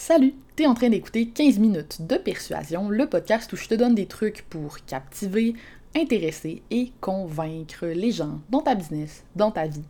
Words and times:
Salut, 0.00 0.34
t'es 0.56 0.66
en 0.66 0.72
train 0.72 0.88
d'écouter 0.88 1.28
15 1.28 1.58
minutes 1.58 2.06
de 2.06 2.16
persuasion, 2.16 2.88
le 2.88 3.06
podcast 3.06 3.52
où 3.52 3.56
je 3.56 3.68
te 3.68 3.74
donne 3.74 3.94
des 3.94 4.06
trucs 4.06 4.46
pour 4.48 4.78
captiver, 4.86 5.52
intéresser 5.94 6.62
et 6.70 6.90
convaincre 7.02 7.84
les 7.84 8.10
gens 8.10 8.40
dans 8.48 8.62
ta 8.62 8.74
business, 8.74 9.24
dans 9.36 9.50
ta 9.50 9.66
vie. 9.66 9.84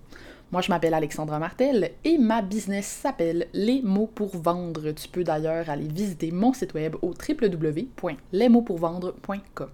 Moi, 0.50 0.62
je 0.62 0.70
m'appelle 0.70 0.94
Alexandra 0.94 1.38
Martel 1.38 1.92
et 2.02 2.18
ma 2.18 2.42
business 2.42 2.86
s'appelle 2.86 3.46
Les 3.52 3.82
mots 3.82 4.10
pour 4.12 4.36
vendre. 4.36 4.90
Tu 4.90 5.06
peux 5.06 5.22
d'ailleurs 5.22 5.70
aller 5.70 5.86
visiter 5.86 6.32
mon 6.32 6.52
site 6.52 6.74
web 6.74 6.96
au 7.02 7.10
www.lesmotspourvendre.com. 7.10 9.68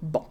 Bon, 0.00 0.22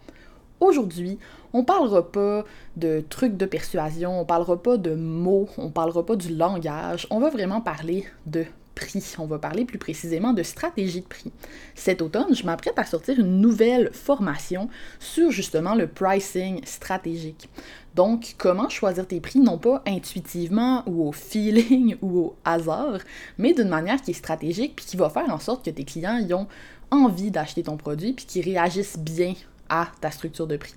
Aujourd'hui, 0.60 1.18
on 1.52 1.64
parlera 1.64 2.10
pas 2.10 2.46
de 2.76 3.04
trucs 3.08 3.36
de 3.36 3.44
persuasion, 3.44 4.18
on 4.20 4.24
parlera 4.24 4.62
pas 4.62 4.78
de 4.78 4.94
mots, 4.94 5.50
on 5.58 5.68
parlera 5.68 6.06
pas 6.06 6.16
du 6.16 6.34
langage, 6.34 7.06
on 7.10 7.18
va 7.18 7.28
vraiment 7.28 7.60
parler 7.60 8.06
de 8.26 8.46
on 9.18 9.26
va 9.26 9.38
parler 9.38 9.64
plus 9.64 9.78
précisément 9.78 10.32
de 10.32 10.42
stratégie 10.42 11.00
de 11.00 11.06
prix. 11.06 11.32
Cet 11.74 12.02
automne, 12.02 12.34
je 12.34 12.44
m'apprête 12.44 12.78
à 12.78 12.84
sortir 12.84 13.18
une 13.18 13.40
nouvelle 13.40 13.90
formation 13.92 14.68
sur 14.98 15.30
justement 15.30 15.74
le 15.74 15.86
pricing 15.86 16.64
stratégique. 16.64 17.48
Donc, 17.94 18.34
comment 18.38 18.68
choisir 18.68 19.06
tes 19.06 19.20
prix, 19.20 19.40
non 19.40 19.58
pas 19.58 19.82
intuitivement 19.86 20.82
ou 20.86 21.08
au 21.08 21.12
feeling 21.12 21.96
ou 22.02 22.18
au 22.18 22.36
hasard, 22.44 22.98
mais 23.38 23.52
d'une 23.52 23.68
manière 23.68 24.00
qui 24.00 24.12
est 24.12 24.14
stratégique 24.14 24.76
puis 24.76 24.86
qui 24.86 24.96
va 24.96 25.10
faire 25.10 25.32
en 25.32 25.38
sorte 25.38 25.64
que 25.64 25.70
tes 25.70 25.84
clients 25.84 26.18
y 26.18 26.34
envie 26.90 27.30
d'acheter 27.30 27.62
ton 27.62 27.76
produit 27.76 28.12
puis 28.12 28.26
qu'ils 28.26 28.44
réagissent 28.44 28.98
bien 28.98 29.34
à 29.68 29.88
ta 30.00 30.10
structure 30.10 30.46
de 30.46 30.56
prix. 30.56 30.74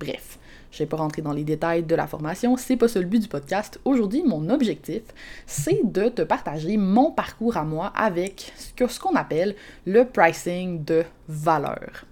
Bref, 0.00 0.38
je 0.74 0.80
vais 0.80 0.86
pas 0.86 0.96
rentrer 0.96 1.22
dans 1.22 1.32
les 1.32 1.44
détails 1.44 1.84
de 1.84 1.94
la 1.94 2.08
formation, 2.08 2.56
c'est 2.56 2.76
pas 2.76 2.88
ça 2.88 2.98
le 2.98 3.06
but 3.06 3.20
du 3.20 3.28
podcast. 3.28 3.78
Aujourd'hui, 3.84 4.24
mon 4.26 4.50
objectif, 4.50 5.02
c'est 5.46 5.80
de 5.84 6.08
te 6.08 6.22
partager 6.22 6.76
mon 6.76 7.12
parcours 7.12 7.56
à 7.56 7.62
moi 7.62 7.92
avec 7.94 8.52
ce 8.56 8.98
qu'on 8.98 9.14
appelle 9.14 9.54
le 9.86 10.04
pricing 10.04 10.84
de 10.84 11.04
valeur. 11.28 12.06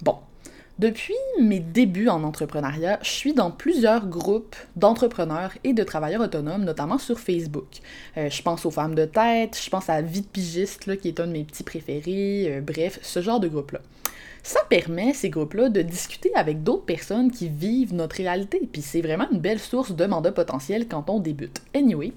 Bon, 0.00 0.16
depuis 0.78 1.14
mes 1.38 1.60
débuts 1.60 2.08
en 2.08 2.24
entrepreneuriat, 2.24 2.98
je 3.02 3.10
suis 3.10 3.34
dans 3.34 3.50
plusieurs 3.50 4.06
groupes 4.06 4.56
d'entrepreneurs 4.74 5.52
et 5.62 5.74
de 5.74 5.84
travailleurs 5.84 6.22
autonomes, 6.22 6.64
notamment 6.64 6.96
sur 6.96 7.20
Facebook. 7.20 7.68
Euh, 8.16 8.30
je 8.30 8.40
pense 8.40 8.64
aux 8.64 8.70
femmes 8.70 8.94
de 8.94 9.04
tête, 9.04 9.60
je 9.62 9.68
pense 9.68 9.90
à 9.90 10.00
Vie 10.00 10.22
de 10.22 10.26
pigiste, 10.26 10.96
qui 10.98 11.08
est 11.08 11.20
un 11.20 11.26
de 11.26 11.32
mes 11.32 11.44
petits 11.44 11.62
préférés, 11.62 12.46
euh, 12.48 12.60
bref, 12.62 13.00
ce 13.02 13.20
genre 13.20 13.38
de 13.38 13.48
groupe-là 13.48 13.80
ça 14.42 14.60
permet, 14.68 15.14
ces 15.14 15.30
groupes-là, 15.30 15.68
de 15.68 15.82
discuter 15.82 16.34
avec 16.34 16.62
d'autres 16.62 16.84
personnes 16.84 17.30
qui 17.30 17.48
vivent 17.48 17.94
notre 17.94 18.16
réalité. 18.16 18.68
Puis 18.72 18.82
c'est 18.82 19.00
vraiment 19.00 19.26
une 19.30 19.40
belle 19.40 19.60
source 19.60 19.92
de 19.92 20.04
mandat 20.04 20.32
potentiel 20.32 20.88
quand 20.88 21.08
on 21.10 21.20
débute. 21.20 21.62
Anyway, 21.74 22.12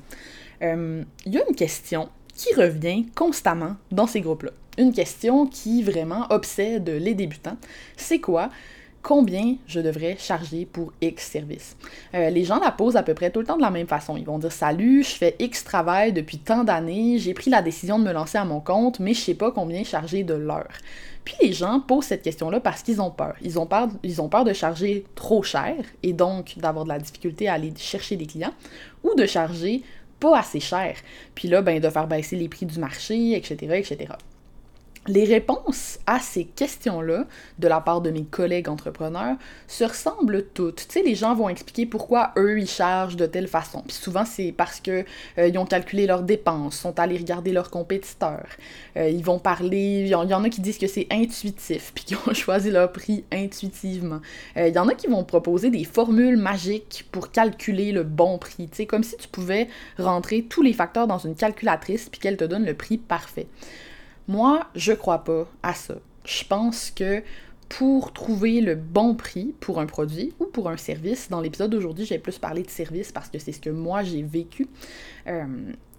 il 0.61 0.67
euh, 0.67 1.03
y 1.25 1.37
a 1.37 1.47
une 1.47 1.55
question 1.55 2.09
qui 2.33 2.53
revient 2.55 3.05
constamment 3.15 3.75
dans 3.91 4.07
ces 4.07 4.21
groupes-là. 4.21 4.51
Une 4.77 4.91
question 4.91 5.47
qui 5.47 5.83
vraiment 5.83 6.25
obsède 6.31 6.89
les 6.89 7.13
débutants. 7.13 7.57
C'est 7.95 8.19
quoi? 8.19 8.49
Combien 9.05 9.57
je 9.67 9.79
devrais 9.79 10.17
charger 10.17 10.65
pour 10.65 10.91
X 10.99 11.29
service. 11.29 11.77
Euh, 12.15 12.31
les 12.31 12.43
gens 12.43 12.59
la 12.59 12.71
posent 12.71 12.95
à 12.95 13.03
peu 13.03 13.13
près 13.13 13.29
tout 13.29 13.39
le 13.39 13.45
temps 13.45 13.55
de 13.55 13.61
la 13.61 13.69
même 13.69 13.85
façon. 13.85 14.17
Ils 14.17 14.25
vont 14.25 14.39
dire 14.39 14.51
Salut, 14.51 15.03
je 15.03 15.11
fais 15.11 15.35
X 15.37 15.63
travail 15.63 16.11
depuis 16.11 16.39
tant 16.39 16.63
d'années, 16.63 17.19
j'ai 17.19 17.35
pris 17.35 17.51
la 17.51 17.61
décision 17.61 17.99
de 17.99 18.03
me 18.03 18.11
lancer 18.11 18.39
à 18.39 18.45
mon 18.45 18.59
compte, 18.59 18.99
mais 18.99 19.13
je 19.13 19.19
sais 19.19 19.35
pas 19.35 19.51
combien 19.51 19.83
charger 19.83 20.23
de 20.23 20.33
l'heure. 20.33 20.71
Puis 21.23 21.35
les 21.39 21.53
gens 21.53 21.81
posent 21.81 22.05
cette 22.05 22.23
question-là 22.23 22.59
parce 22.59 22.81
qu'ils 22.81 22.99
ont 22.99 23.11
peur. 23.11 23.35
Ils 23.43 23.59
ont 23.59 23.67
peur, 23.67 23.89
ils 24.01 24.23
ont 24.23 24.27
peur 24.27 24.43
de 24.43 24.53
charger 24.53 25.05
trop 25.13 25.43
cher 25.43 25.75
et 26.01 26.13
donc 26.13 26.55
d'avoir 26.57 26.83
de 26.85 26.89
la 26.89 26.97
difficulté 26.97 27.47
à 27.47 27.53
aller 27.53 27.73
chercher 27.77 28.15
des 28.15 28.25
clients 28.25 28.53
ou 29.03 29.13
de 29.13 29.27
charger 29.27 29.83
pas 30.19 30.39
assez 30.39 30.59
cher. 30.59 30.95
Puis 31.35 31.47
là, 31.47 31.61
ben, 31.61 31.79
de 31.79 31.89
faire 31.91 32.07
baisser 32.07 32.37
les 32.37 32.49
prix 32.49 32.65
du 32.65 32.79
marché, 32.79 33.35
etc., 33.35 33.55
etc 33.75 34.15
les 35.07 35.25
réponses 35.25 35.99
à 36.07 36.19
ces 36.19 36.45
questions-là, 36.45 37.25
de 37.59 37.67
la 37.67 37.79
part 37.79 38.01
de 38.01 38.09
mes 38.09 38.23
collègues 38.23 38.69
entrepreneurs, 38.69 39.35
se 39.67 39.83
ressemblent 39.83 40.47
toutes. 40.53 40.87
Tu 40.87 40.93
sais, 40.93 41.03
les 41.03 41.15
gens 41.15 41.35
vont 41.35 41.47
expliquer 41.47 41.85
pourquoi 41.85 42.31
eux, 42.37 42.59
ils 42.59 42.67
chargent 42.67 43.15
de 43.15 43.25
telle 43.25 43.47
façon. 43.47 43.83
Puis 43.87 43.95
souvent, 43.95 44.25
c'est 44.25 44.51
parce 44.51 44.79
qu'ils 44.79 45.05
euh, 45.37 45.57
ont 45.57 45.65
calculé 45.65 46.07
leurs 46.07 46.23
dépenses, 46.23 46.77
sont 46.77 46.99
allés 46.99 47.17
regarder 47.17 47.51
leurs 47.51 47.69
compétiteurs. 47.69 48.47
Euh, 48.97 49.09
ils 49.09 49.23
vont 49.23 49.37
parler... 49.37 50.01
Il 50.05 50.07
y, 50.07 50.15
en 50.15 50.43
a 50.43 50.49
qui 50.49 50.61
disent 50.61 50.79
que 50.79 50.87
c'est 50.87 51.07
intuitif, 51.11 51.91
puis 51.93 52.03
qui 52.03 52.15
ont 52.15 52.33
choisi 52.33 52.71
leur 52.71 52.91
prix 52.91 53.25
intuitivement. 53.31 54.21
Euh, 54.57 54.69
il 54.69 54.73
y 54.73 54.79
en 54.79 54.87
a 54.87 54.95
qui 54.95 55.07
vont 55.07 55.23
proposer 55.23 55.69
des 55.69 55.83
formules 55.83 56.37
magiques 56.37 57.05
pour 57.11 57.31
calculer 57.31 57.91
le 57.91 58.03
bon 58.03 58.39
prix. 58.39 58.67
Tu 58.69 58.77
sais, 58.77 58.85
comme 58.85 59.03
si 59.03 59.17
tu 59.17 59.27
pouvais 59.27 59.67
rentrer 59.99 60.43
tous 60.43 60.63
les 60.63 60.73
facteurs 60.73 61.05
dans 61.05 61.19
une 61.19 61.35
calculatrice, 61.35 62.09
puis 62.09 62.19
qu'elle 62.19 62.37
te 62.37 62.43
donne 62.43 62.65
le 62.65 62.73
prix 62.73 62.97
parfait. 62.97 63.47
Moi, 64.27 64.67
je 64.75 64.93
crois 64.93 65.23
pas 65.23 65.47
à 65.63 65.73
ça. 65.73 65.95
Je 66.25 66.43
pense 66.43 66.91
que 66.91 67.23
pour 67.69 68.13
trouver 68.13 68.61
le 68.61 68.75
bon 68.75 69.15
prix 69.15 69.55
pour 69.59 69.79
un 69.79 69.85
produit 69.85 70.33
ou 70.39 70.45
pour 70.45 70.69
un 70.69 70.77
service, 70.77 71.29
dans 71.29 71.41
l'épisode 71.41 71.71
d'aujourd'hui, 71.71 72.05
j'ai 72.05 72.19
plus 72.19 72.39
parlé 72.39 72.63
de 72.63 72.69
service 72.69 73.11
parce 73.11 73.29
que 73.29 73.39
c'est 73.39 73.51
ce 73.51 73.59
que 73.59 73.69
moi 73.69 74.03
j'ai 74.03 74.23
vécu. 74.23 74.67
Euh, 75.27 75.45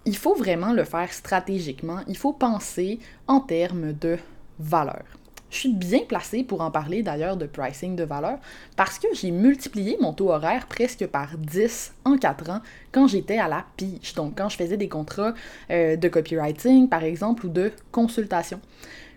il 0.05 0.17
faut 0.17 0.35
vraiment 0.35 0.73
le 0.73 0.83
faire 0.83 1.11
stratégiquement. 1.11 1.99
Il 2.07 2.17
faut 2.17 2.33
penser 2.33 2.99
en 3.27 3.41
termes 3.41 3.93
de 3.93 4.17
valeur. 4.59 5.03
Je 5.49 5.59
suis 5.59 5.73
bien 5.73 6.01
placée 6.07 6.43
pour 6.43 6.61
en 6.61 6.71
parler 6.71 7.03
d'ailleurs 7.03 7.37
de 7.37 7.45
pricing 7.45 7.95
de 7.95 8.03
valeur 8.03 8.37
parce 8.75 8.99
que 8.99 9.07
j'ai 9.13 9.31
multiplié 9.31 9.97
mon 10.01 10.11
taux 10.11 10.29
horaire 10.29 10.67
presque 10.67 11.07
par 11.07 11.37
10 11.37 11.93
en 12.03 12.17
4 12.17 12.49
ans 12.49 12.61
quand 12.91 13.07
j'étais 13.07 13.37
à 13.37 13.47
la 13.47 13.65
pige. 13.77 14.13
Donc 14.13 14.37
quand 14.37 14.49
je 14.49 14.57
faisais 14.57 14.77
des 14.77 14.89
contrats 14.89 15.33
euh, 15.71 15.95
de 15.95 16.07
copywriting 16.09 16.89
par 16.89 17.03
exemple 17.03 17.45
ou 17.45 17.49
de 17.49 17.71
consultation. 17.91 18.59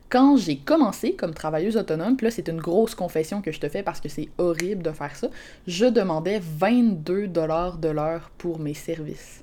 Quand 0.08 0.36
j'ai 0.36 0.56
commencé 0.56 1.14
comme 1.14 1.34
travailleuse 1.34 1.76
autonome, 1.76 2.16
puis 2.16 2.26
là 2.26 2.30
c'est 2.30 2.48
une 2.48 2.60
grosse 2.60 2.94
confession 2.94 3.42
que 3.42 3.52
je 3.52 3.60
te 3.60 3.68
fais 3.68 3.82
parce 3.82 4.00
que 4.00 4.08
c'est 4.08 4.28
horrible 4.38 4.82
de 4.82 4.90
faire 4.90 5.14
ça, 5.14 5.28
je 5.66 5.86
demandais 5.86 6.40
22 6.40 7.28
dollars 7.28 7.78
de 7.78 7.88
l'heure 7.88 8.30
pour 8.38 8.58
mes 8.58 8.74
services. 8.74 9.42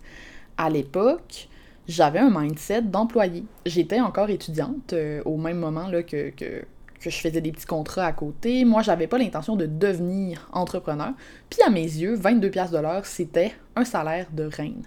À 0.58 0.70
l'époque, 0.70 1.48
j'avais 1.88 2.20
un 2.20 2.30
mindset 2.30 2.82
d'employé. 2.82 3.46
J'étais 3.66 4.02
encore 4.02 4.30
étudiante 4.30 4.92
euh, 4.94 5.22
au 5.24 5.38
même 5.38 5.58
moment 5.58 5.88
là, 5.88 6.04
que, 6.04 6.32
que, 6.32 6.64
que 7.00 7.10
je 7.10 7.18
faisais 7.18 7.42
des 7.42 7.52
petits 7.52 7.66
contrats 7.66 8.06
à 8.06 8.14
côté. 8.14 8.66
Moi, 8.66 8.82
j'avais 8.82 9.08
pas 9.08 9.18
l'intention 9.18 9.56
de 9.56 9.66
devenir 9.66 10.50
entrepreneur. 10.52 11.12
Puis 11.50 11.62
à 11.66 11.70
mes 11.70 11.82
yeux, 11.82 12.16
22 12.16 12.50
pièces 12.50 12.72
de 12.72 12.80
l'heure, 12.80 13.06
c'était 13.06 13.54
un 13.76 13.86
salaire 13.86 14.28
de 14.32 14.44
reine. 14.44 14.84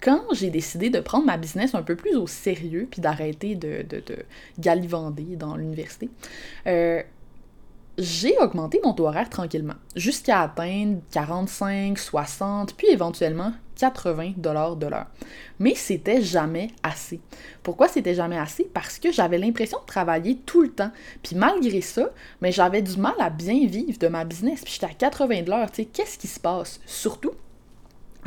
Quand 0.00 0.22
j'ai 0.32 0.50
décidé 0.50 0.90
de 0.90 1.00
prendre 1.00 1.26
ma 1.26 1.36
business 1.36 1.74
un 1.74 1.82
peu 1.82 1.96
plus 1.96 2.14
au 2.14 2.28
sérieux, 2.28 2.86
puis 2.88 3.00
d'arrêter 3.00 3.56
de, 3.56 3.82
de, 3.82 4.00
de, 4.00 4.18
galivander 4.58 5.36
dans 5.36 5.56
l'université, 5.56 6.08
euh, 6.68 7.02
j'ai 7.98 8.38
augmenté 8.38 8.80
mon 8.84 8.92
taux 8.92 9.06
horaire 9.06 9.28
tranquillement, 9.28 9.74
jusqu'à 9.96 10.42
atteindre 10.42 11.00
45, 11.10 11.98
60, 11.98 12.74
puis 12.74 12.88
éventuellement 12.88 13.52
80 13.76 14.34
dollars 14.36 14.76
de 14.76 14.86
l'heure. 14.86 15.06
Mais 15.58 15.74
c'était 15.74 16.22
jamais 16.22 16.68
assez. 16.82 17.20
Pourquoi 17.62 17.88
c'était 17.88 18.14
jamais 18.14 18.38
assez? 18.38 18.64
Parce 18.72 18.98
que 18.98 19.12
j'avais 19.12 19.38
l'impression 19.38 19.78
de 19.80 19.86
travailler 19.86 20.36
tout 20.46 20.62
le 20.62 20.70
temps. 20.70 20.90
Puis 21.22 21.36
malgré 21.36 21.80
ça, 21.80 22.10
mais 22.40 22.52
j'avais 22.52 22.82
du 22.82 22.96
mal 22.96 23.14
à 23.18 23.30
bien 23.30 23.66
vivre 23.66 23.98
de 23.98 24.08
ma 24.08 24.24
business. 24.24 24.62
Puis 24.62 24.74
j'étais 24.74 24.86
à 24.86 25.10
80 25.10 25.42
de 25.42 25.50
l'heure. 25.50 25.70
Tu 25.70 25.82
sais, 25.82 25.84
qu'est-ce 25.86 26.18
qui 26.18 26.28
se 26.28 26.40
passe? 26.40 26.80
Surtout 26.86 27.32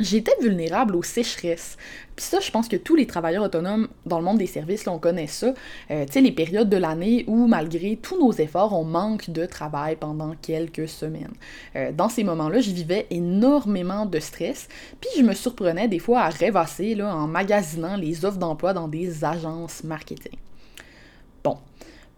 j'étais 0.00 0.32
vulnérable 0.40 0.96
aux 0.96 1.02
sécheresses. 1.02 1.76
Puis 2.16 2.24
ça, 2.24 2.40
je 2.40 2.50
pense 2.50 2.68
que 2.68 2.76
tous 2.76 2.94
les 2.94 3.06
travailleurs 3.06 3.44
autonomes 3.44 3.88
dans 4.04 4.18
le 4.18 4.24
monde 4.24 4.38
des 4.38 4.46
services, 4.46 4.86
on 4.86 4.98
connaît 4.98 5.26
ça. 5.26 5.54
Euh, 5.90 6.04
tu 6.04 6.12
sais, 6.12 6.20
les 6.20 6.32
périodes 6.32 6.68
de 6.68 6.76
l'année 6.76 7.24
où, 7.26 7.46
malgré 7.46 7.96
tous 7.96 8.18
nos 8.18 8.32
efforts, 8.32 8.78
on 8.78 8.84
manque 8.84 9.30
de 9.30 9.46
travail 9.46 9.96
pendant 9.96 10.34
quelques 10.40 10.88
semaines. 10.88 11.32
Euh, 11.76 11.92
dans 11.92 12.08
ces 12.08 12.24
moments-là, 12.24 12.60
je 12.60 12.70
vivais 12.70 13.06
énormément 13.10 14.06
de 14.06 14.18
stress, 14.18 14.68
puis 15.00 15.10
je 15.16 15.22
me 15.22 15.34
surprenais 15.34 15.88
des 15.88 15.98
fois 15.98 16.20
à 16.20 16.28
rêvasser 16.28 16.94
là, 16.94 17.14
en 17.14 17.26
magasinant 17.26 17.96
les 17.96 18.24
offres 18.24 18.38
d'emploi 18.38 18.74
dans 18.74 18.88
des 18.88 19.24
agences 19.24 19.84
marketing. 19.84 20.38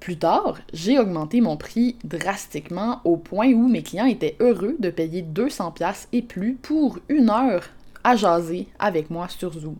Plus 0.04 0.18
tard, 0.18 0.58
j'ai 0.74 0.98
augmenté 0.98 1.40
mon 1.40 1.56
prix 1.56 1.96
drastiquement 2.04 3.00
au 3.04 3.16
point 3.16 3.50
où 3.54 3.68
mes 3.68 3.82
clients 3.82 4.04
étaient 4.04 4.36
heureux 4.38 4.76
de 4.78 4.90
payer 4.90 5.22
200$ 5.22 6.08
et 6.12 6.20
plus 6.20 6.56
pour 6.56 6.98
une 7.08 7.30
heure 7.30 7.70
à 8.04 8.14
jaser 8.14 8.68
avec 8.78 9.08
moi 9.08 9.30
sur 9.30 9.54
Zoom 9.54 9.78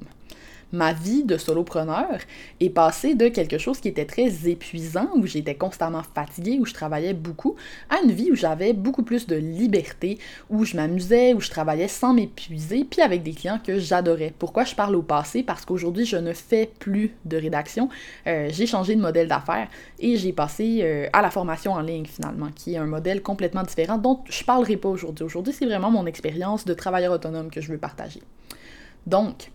ma 0.75 0.93
vie 0.93 1.25
de 1.25 1.37
solopreneur 1.37 2.19
est 2.61 2.71
passée 2.71 3.15
de 3.15 3.29
quelque 3.29 3.59
chose 3.59 3.81
qui 3.81 3.89
était 3.89 4.05
très 4.05 4.49
épuisant, 4.49 5.09
où 5.15 5.27
j'étais 5.27 5.55
constamment 5.55 6.03
fatiguée, 6.03 6.59
où 6.61 6.67
je 6.67 6.75
travaillais 6.75 7.15
beaucoup, 7.15 7.55
à 7.89 8.01
une 8.05 8.11
vie 8.11 8.31
où 8.31 8.35
j'avais 8.35 8.73
beaucoup 8.73 9.05
plus 9.05 9.27
de 9.27 9.37
liberté, 9.37 10.19
où 10.51 10.65
je 10.65 10.77
m'amusais, 10.77 11.33
où 11.33 11.41
je 11.41 11.49
travaillais 11.49 11.89
sans 11.89 12.13
m'épuiser, 12.13 12.85
puis 12.85 13.01
avec 13.01 13.23
des 13.23 13.33
clients 13.33 13.61
que 13.65 13.79
j'adorais. 13.79 14.35
Pourquoi 14.39 14.65
je 14.65 14.75
parle 14.75 14.97
au 14.97 15.03
passé? 15.03 15.43
Parce 15.43 15.65
qu'aujourd'hui, 15.65 16.05
je 16.05 16.17
ne 16.17 16.33
fais 16.33 16.71
plus 16.79 17.13
de 17.25 17.37
rédaction. 17.37 17.89
Euh, 18.27 18.49
j'ai 18.51 18.67
changé 18.67 18.97
de 18.97 19.01
modèle 19.01 19.29
d'affaires 19.29 19.69
et 20.01 20.17
j'ai 20.17 20.33
passé 20.33 20.81
euh, 20.83 21.09
à 21.13 21.23
la 21.23 21.31
formation 21.31 21.73
en 21.73 21.81
ligne 21.81 22.07
finalement, 22.07 22.51
qui 22.55 22.75
est 22.75 22.79
un 22.79 22.87
modèle 22.87 23.23
complètement 23.23 23.63
différent 23.63 23.99
dont 23.99 24.21
je 24.29 24.43
parlerai 24.43 24.77
pas 24.77 24.89
aujourd'hui. 24.89 25.25
Aujourd'hui, 25.25 25.53
c'est 25.53 25.67
vraiment 25.67 25.91
mon 25.91 26.07
expérience 26.07 26.65
de 26.65 26.75
travailleur 26.75 27.13
autonome 27.13 27.51
que 27.51 27.61
je 27.61 27.71
veux 27.71 27.79
partager. 27.79 28.21
Donc, 29.07 29.51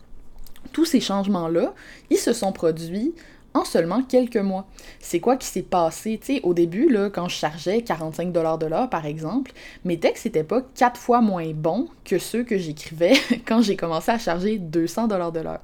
tous 0.72 0.86
ces 0.86 1.00
changements-là, 1.00 1.74
ils 2.10 2.18
se 2.18 2.34
sont 2.34 2.52
produits 2.52 3.14
en 3.54 3.66
seulement 3.66 4.04
quelques 4.04 4.38
mois. 4.38 4.68
C'est 5.00 5.20
quoi 5.20 5.36
qui 5.36 5.48
s'est 5.48 5.64
passé? 5.64 6.20
Tu 6.22 6.36
sais, 6.36 6.42
au 6.44 6.54
début, 6.54 6.90
là, 6.90 7.10
quand 7.10 7.28
je 7.28 7.36
chargeais 7.36 7.82
45 7.82 8.32
de 8.32 8.68
l'heure, 8.68 8.90
par 8.90 9.06
exemple, 9.06 9.52
mes 9.86 10.00
textes 10.00 10.26
n'étaient 10.26 10.44
pas 10.44 10.62
quatre 10.76 11.00
fois 11.00 11.22
moins 11.22 11.52
bons 11.54 11.88
que 12.06 12.20
ceux 12.20 12.44
que 12.44 12.58
j'écrivais 12.58 13.14
quand 13.48 13.62
j'ai 13.62 13.76
commencé 13.76 14.12
à 14.12 14.18
charger 14.18 14.58
200 14.58 15.08
de 15.08 15.16
l'heure. 15.40 15.62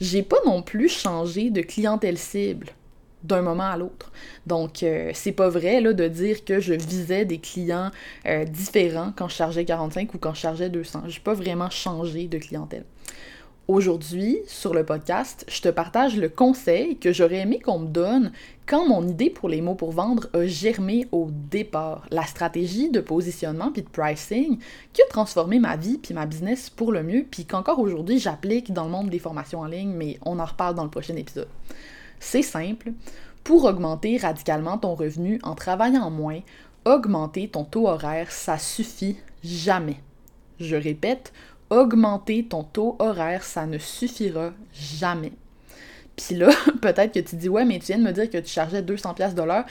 J'ai 0.00 0.22
pas 0.22 0.38
non 0.44 0.62
plus 0.62 0.88
changé 0.88 1.50
de 1.50 1.62
clientèle 1.62 2.18
cible 2.18 2.68
d'un 3.22 3.40
moment 3.40 3.64
à 3.64 3.76
l'autre. 3.76 4.12
Donc, 4.46 4.82
euh, 4.82 5.10
c'est 5.14 5.32
pas 5.32 5.48
vrai 5.48 5.80
là, 5.80 5.94
de 5.94 6.06
dire 6.08 6.44
que 6.44 6.60
je 6.60 6.74
visais 6.74 7.24
des 7.24 7.38
clients 7.38 7.90
euh, 8.26 8.44
différents 8.44 9.12
quand 9.16 9.28
je 9.28 9.34
chargeais 9.34 9.64
45 9.64 10.12
ou 10.14 10.18
quand 10.18 10.34
je 10.34 10.40
chargeais 10.40 10.68
200. 10.68 11.04
J'ai 11.06 11.20
pas 11.20 11.32
vraiment 11.32 11.70
changé 11.70 12.26
de 12.26 12.38
clientèle. 12.38 12.84
Aujourd'hui, 13.66 14.40
sur 14.46 14.74
le 14.74 14.84
podcast, 14.84 15.46
je 15.48 15.62
te 15.62 15.70
partage 15.70 16.18
le 16.18 16.28
conseil 16.28 16.98
que 16.98 17.14
j'aurais 17.14 17.38
aimé 17.38 17.60
qu'on 17.60 17.78
me 17.78 17.86
donne 17.86 18.30
quand 18.66 18.86
mon 18.86 19.08
idée 19.08 19.30
pour 19.30 19.48
les 19.48 19.62
mots 19.62 19.74
pour 19.74 19.92
vendre 19.92 20.28
a 20.34 20.46
germé 20.46 21.08
au 21.12 21.28
départ. 21.30 22.06
La 22.10 22.24
stratégie 22.24 22.90
de 22.90 23.00
positionnement 23.00 23.72
puis 23.72 23.80
de 23.80 23.88
pricing 23.88 24.58
qui 24.92 25.00
a 25.00 25.06
transformé 25.08 25.60
ma 25.60 25.76
vie 25.76 25.96
puis 25.96 26.12
ma 26.12 26.26
business 26.26 26.68
pour 26.68 26.92
le 26.92 27.02
mieux 27.02 27.24
puis 27.30 27.46
qu'encore 27.46 27.78
aujourd'hui 27.78 28.18
j'applique 28.18 28.74
dans 28.74 28.84
le 28.84 28.90
monde 28.90 29.08
des 29.08 29.18
formations 29.18 29.60
en 29.60 29.66
ligne, 29.66 29.94
mais 29.94 30.18
on 30.26 30.40
en 30.40 30.44
reparle 30.44 30.74
dans 30.74 30.84
le 30.84 30.90
prochain 30.90 31.16
épisode. 31.16 31.48
C'est 32.20 32.42
simple. 32.42 32.92
Pour 33.44 33.64
augmenter 33.64 34.18
radicalement 34.18 34.76
ton 34.76 34.94
revenu 34.94 35.40
en 35.42 35.54
travaillant 35.54 36.10
moins, 36.10 36.40
augmenter 36.84 37.48
ton 37.48 37.64
taux 37.64 37.88
horaire, 37.88 38.30
ça 38.30 38.58
suffit 38.58 39.16
jamais. 39.42 39.96
Je 40.60 40.76
répète, 40.76 41.32
augmenter 41.74 42.46
ton 42.46 42.64
taux 42.64 42.96
horaire, 42.98 43.44
ça 43.44 43.66
ne 43.66 43.78
suffira 43.78 44.52
jamais. 44.72 45.32
Puis 46.16 46.36
là, 46.36 46.50
peut-être 46.80 47.12
que 47.12 47.20
tu 47.20 47.36
dis 47.36 47.48
ouais, 47.48 47.64
mais 47.64 47.78
tu 47.78 47.86
viens 47.86 47.98
de 47.98 48.04
me 48.04 48.12
dire 48.12 48.30
que 48.30 48.38
tu 48.38 48.48
chargeais 48.48 48.82
200 48.82 49.14
pièces 49.14 49.34
de 49.34 49.42
l'heure. 49.42 49.64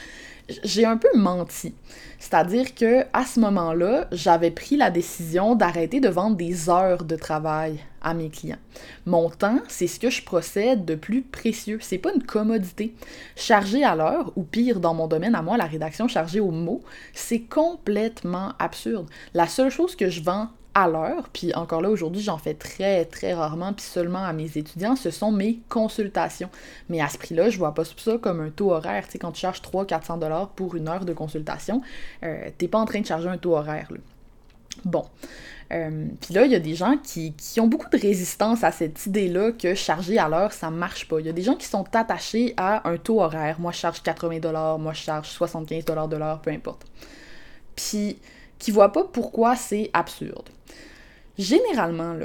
J'ai 0.62 0.84
un 0.84 0.98
peu 0.98 1.08
menti. 1.14 1.74
C'est-à-dire 2.18 2.74
que 2.74 3.06
à 3.14 3.24
ce 3.24 3.40
moment-là, 3.40 4.08
j'avais 4.12 4.50
pris 4.50 4.76
la 4.76 4.90
décision 4.90 5.54
d'arrêter 5.54 6.00
de 6.00 6.08
vendre 6.10 6.36
des 6.36 6.68
heures 6.68 7.04
de 7.04 7.16
travail 7.16 7.78
à 8.02 8.12
mes 8.12 8.28
clients. 8.28 8.58
Mon 9.06 9.30
temps, 9.30 9.60
c'est 9.68 9.86
ce 9.86 9.98
que 9.98 10.10
je 10.10 10.22
procède 10.22 10.84
de 10.84 10.94
plus 10.96 11.22
précieux. 11.22 11.78
C'est 11.80 11.96
pas 11.96 12.12
une 12.14 12.22
commodité. 12.22 12.94
Charger 13.36 13.84
à 13.84 13.96
l'heure, 13.96 14.32
ou 14.36 14.42
pire 14.42 14.80
dans 14.80 14.92
mon 14.92 15.08
domaine 15.08 15.34
à 15.34 15.40
moi, 15.40 15.56
la 15.56 15.64
rédaction 15.64 16.08
chargée 16.08 16.40
au 16.40 16.50
mot, 16.50 16.82
c'est 17.14 17.40
complètement 17.40 18.52
absurde. 18.58 19.08
La 19.32 19.48
seule 19.48 19.70
chose 19.70 19.96
que 19.96 20.10
je 20.10 20.22
vends 20.22 20.48
à 20.74 20.88
l'heure, 20.88 21.28
puis 21.32 21.54
encore 21.54 21.80
là 21.80 21.88
aujourd'hui 21.88 22.22
j'en 22.22 22.38
fais 22.38 22.54
très 22.54 23.04
très 23.04 23.32
rarement, 23.32 23.72
puis 23.72 23.84
seulement 23.84 24.24
à 24.24 24.32
mes 24.32 24.58
étudiants, 24.58 24.96
ce 24.96 25.10
sont 25.10 25.30
mes 25.30 25.60
consultations. 25.68 26.50
Mais 26.88 27.00
à 27.00 27.08
ce 27.08 27.18
prix-là, 27.18 27.50
je 27.50 27.58
vois 27.58 27.74
pas 27.74 27.84
ça 27.84 28.18
comme 28.18 28.40
un 28.40 28.50
taux 28.50 28.72
horaire. 28.72 29.06
Tu 29.06 29.12
sais, 29.12 29.18
quand 29.18 29.32
tu 29.32 29.40
charges 29.40 29.62
300-400 29.62 30.18
dollars 30.18 30.48
pour 30.50 30.74
une 30.74 30.88
heure 30.88 31.04
de 31.04 31.12
consultation, 31.12 31.80
euh, 32.22 32.48
t'es 32.58 32.68
pas 32.68 32.78
en 32.78 32.84
train 32.84 33.00
de 33.00 33.06
charger 33.06 33.28
un 33.28 33.38
taux 33.38 33.56
horaire. 33.56 33.88
Bon. 34.84 35.04
Euh, 35.72 36.06
puis 36.20 36.34
là, 36.34 36.44
il 36.44 36.52
y 36.52 36.54
a 36.54 36.60
des 36.60 36.74
gens 36.74 36.96
qui, 37.02 37.32
qui, 37.32 37.58
ont 37.60 37.66
beaucoup 37.66 37.88
de 37.88 37.98
résistance 37.98 38.64
à 38.64 38.70
cette 38.70 39.06
idée-là 39.06 39.52
que 39.52 39.74
charger 39.74 40.18
à 40.18 40.28
l'heure, 40.28 40.52
ça 40.52 40.70
marche 40.70 41.08
pas. 41.08 41.20
Il 41.20 41.26
y 41.26 41.28
a 41.28 41.32
des 41.32 41.42
gens 41.42 41.54
qui 41.54 41.66
sont 41.66 41.84
attachés 41.94 42.54
à 42.56 42.88
un 42.88 42.96
taux 42.96 43.22
horaire. 43.22 43.58
Moi, 43.60 43.72
je 43.72 43.78
charge 43.78 44.02
80 44.02 44.78
moi, 44.78 44.92
je 44.92 45.00
charge 45.00 45.28
75 45.28 45.84
de 45.84 46.16
l'heure, 46.16 46.40
peu 46.40 46.50
importe. 46.50 46.86
Puis, 47.74 48.18
qui 48.64 48.70
voient 48.70 48.92
pas 48.92 49.04
pourquoi 49.04 49.56
c'est 49.56 49.90
absurde. 49.92 50.48
Généralement, 51.36 52.16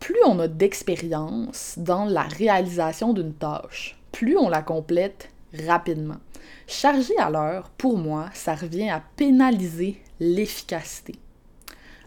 plus 0.00 0.16
on 0.26 0.38
a 0.38 0.48
d'expérience 0.48 1.74
dans 1.76 2.06
la 2.06 2.22
réalisation 2.22 3.12
d'une 3.12 3.34
tâche, 3.34 3.98
plus 4.10 4.38
on 4.38 4.48
la 4.48 4.62
complète 4.62 5.28
rapidement. 5.66 6.16
Charger 6.66 7.18
à 7.18 7.28
l'heure, 7.28 7.68
pour 7.76 7.98
moi, 7.98 8.30
ça 8.32 8.54
revient 8.54 8.88
à 8.88 9.02
pénaliser 9.16 10.00
l'efficacité. 10.18 11.16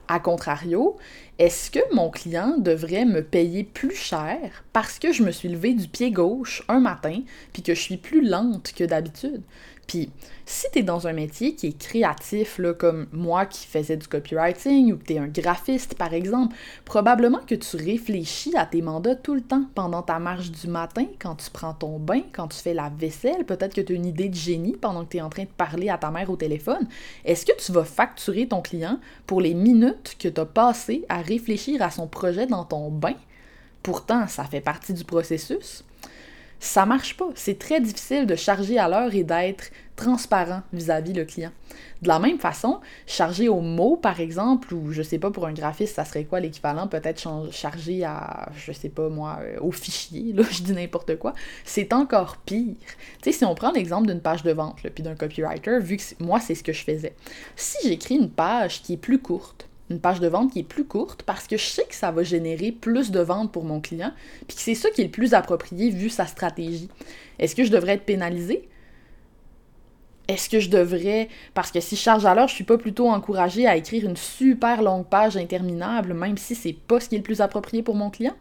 A 0.08 0.20
contrario, 0.20 0.98
est-ce 1.38 1.70
que 1.70 1.94
mon 1.94 2.10
client 2.10 2.58
devrait 2.58 3.06
me 3.06 3.24
payer 3.24 3.64
plus 3.64 3.96
cher 3.96 4.64
parce 4.74 4.98
que 4.98 5.12
je 5.12 5.22
me 5.22 5.32
suis 5.32 5.50
levée 5.50 5.74
du 5.74 5.88
pied 5.88 6.10
gauche 6.10 6.64
un 6.70 6.80
matin 6.80 7.22
puis 7.54 7.62
que 7.62 7.76
je 7.76 7.82
suis 7.82 7.98
plus 7.98 8.28
lente 8.28 8.74
que 8.76 8.84
d'habitude? 8.84 9.44
Puis, 9.88 10.10
si 10.46 10.66
tu 10.72 10.80
es 10.80 10.84
dans 10.84 11.08
un 11.08 11.14
métier 11.14 11.56
qui 11.56 11.68
est 11.68 11.78
créatif, 11.78 12.60
comme 12.80 13.08
moi 13.12 13.46
qui 13.46 13.68
faisais 13.68 13.98
du 13.98 14.08
copywriting 14.08 14.94
ou 14.94 14.98
que 14.98 15.06
tu 15.06 15.14
es 15.14 15.18
un 15.20 15.28
graphiste, 15.28 15.96
par 15.96 16.14
exemple, 16.14 16.56
probablement 16.86 17.40
que 17.46 17.56
tu 17.56 17.78
réfléchis 17.78 18.56
à 18.56 18.66
tes 18.66 18.82
mandats 18.82 19.16
tout 19.16 19.36
le 19.36 19.42
temps 19.42 19.66
pendant 19.76 20.02
ta 20.02 20.20
marche 20.20 20.52
du 20.52 20.68
matin, 20.68 21.06
quand 21.20 21.36
tu 21.36 21.50
prends 21.52 21.74
ton 21.74 22.00
bain, 22.00 22.22
quand 22.34 22.48
tu 22.48 22.58
fais 22.58 22.74
la 22.74 22.90
vaisselle. 22.90 23.46
Peut-être 23.46 23.74
que 23.74 23.82
tu 23.82 23.94
as 23.94 23.96
une 23.96 24.06
idée 24.06 24.30
de 24.30 24.36
génie 24.36 24.76
pendant 24.76 25.06
que 25.06 25.12
tu 25.12 25.18
es 25.18 25.22
en 25.22 25.30
train 25.30 25.44
de 25.44 25.50
parler 25.50 25.90
à 25.90 25.98
ta 25.98 26.10
mère 26.10 26.30
au 26.30 26.36
téléphone. 26.36 26.88
Est-ce 27.24 27.46
que 27.46 27.54
tu 27.64 27.72
vas 27.72 27.86
facturer 27.86 28.48
ton 28.48 28.62
client 28.62 29.00
pour 29.28 29.42
les 29.42 29.54
minutes 29.54 30.16
que 30.20 30.28
tu 30.28 30.42
as 30.42 30.46
passées 30.46 31.06
à 31.10 31.22
réfléchir 31.22 31.82
à 31.82 31.92
son 31.92 32.08
projet 32.08 32.48
dans 32.48 32.66
ton 32.66 32.90
bain? 32.90 33.16
Pourtant, 33.84 34.28
ça 34.28 34.46
fait 34.46 34.62
partie 34.62 34.94
du 34.94 35.04
processus 35.04 35.84
ça 36.60 36.86
marche 36.86 37.18
pas. 37.18 37.30
C'est 37.36 37.60
très 37.60 37.82
difficile 37.82 38.26
de 38.26 38.36
charger 38.36 38.78
à 38.78 38.88
l'heure 38.88 39.14
et 39.14 39.24
d'être 39.24 39.72
transparent 39.96 40.62
vis-à-vis 40.74 41.14
le 41.14 41.26
client. 41.26 41.52
De 42.02 42.08
la 42.08 42.20
même 42.20 42.38
façon, 42.38 42.82
charger 43.08 43.48
au 43.48 43.62
mot, 43.62 43.96
par 43.96 44.20
exemple, 44.20 44.74
ou 44.74 44.92
je 44.92 45.02
sais 45.02 45.18
pas, 45.18 45.32
pour 45.32 45.46
un 45.46 45.54
graphiste, 45.54 45.96
ça 45.96 46.06
serait 46.06 46.26
quoi 46.26 46.40
l'équivalent? 46.40 46.88
Peut-être 46.88 47.28
charger 47.52 48.04
à, 48.04 48.50
je 48.58 48.72
sais 48.72 48.90
pas 48.90 49.10
moi, 49.10 49.40
euh, 49.42 49.58
au 49.62 49.72
fichier, 49.72 50.34
là, 50.34 50.44
je 50.52 50.64
dis 50.64 50.74
n'importe 50.74 51.18
quoi. 51.18 51.34
C'est 51.64 51.94
encore 51.94 52.38
pire. 52.38 52.76
Tu 53.22 53.32
sais, 53.32 53.38
si 53.38 53.46
on 53.46 53.56
prend 53.56 53.72
l'exemple 53.72 54.08
d'une 54.08 54.22
page 54.22 54.44
de 54.44 54.52
vente, 54.52 54.78
puis 54.94 55.04
d'un 55.04 55.16
copywriter, 55.16 55.80
vu 55.80 55.98
que 55.98 56.04
moi, 56.20 56.40
c'est 56.40 56.56
ce 56.56 56.64
que 56.64 56.74
je 56.74 56.84
faisais. 56.84 57.16
Si 57.56 57.88
j'écris 57.88 58.16
une 58.16 58.30
page 58.30 58.82
qui 58.82 58.94
est 58.94 58.98
plus 58.98 59.20
courte, 59.20 59.68
une 59.90 60.00
page 60.00 60.20
de 60.20 60.28
vente 60.28 60.52
qui 60.52 60.60
est 60.60 60.64
plus 60.64 60.86
courte 60.86 61.24
parce 61.24 61.48
que 61.48 61.58
je 61.58 61.66
sais 61.66 61.86
que 61.86 61.96
ça 61.96 62.12
va 62.12 62.24
générer 62.24 62.72
plus 62.72 63.12
de 63.12 63.20
ventes 63.20 63.52
pour 63.52 63.64
mon 63.64 63.80
client, 63.80 64.12
puis 64.48 64.56
que 64.56 64.62
c'est 64.62 64.76
ça 64.76 64.90
qui 64.90 65.02
est 65.02 65.06
le 65.06 65.12
plus 65.12 65.34
approprié 65.34 65.90
vu 65.90 66.10
sa 66.10 66.26
stratégie. 66.26 66.90
Est-ce 67.38 67.56
que 67.56 67.64
je 67.64 67.72
devrais 67.72 67.94
être 67.94 68.06
pénalisé? 68.06 68.68
Est-ce 70.28 70.50
que 70.50 70.60
je 70.60 70.70
devrais, 70.70 71.30
parce 71.54 71.72
que 71.72 71.80
si 71.80 71.96
je 71.96 72.02
charge 72.02 72.26
à 72.26 72.34
l'heure, 72.34 72.48
je 72.48 72.56
suis 72.56 72.64
pas 72.64 72.80
plutôt 72.80 73.10
encouragée 73.10 73.68
à 73.68 73.78
écrire 73.78 74.06
une 74.06 74.18
super 74.18 74.82
longue 74.82 75.06
page 75.06 75.38
interminable, 75.38 76.16
même 76.16 76.38
si 76.38 76.56
c'est 76.56 76.74
pas 76.74 77.00
ce 77.00 77.10
qui 77.10 77.16
est 77.16 77.20
le 77.20 77.24
plus 77.24 77.42
approprié 77.42 77.84
pour 77.84 77.94
mon 77.94 78.10
client? 78.10 78.34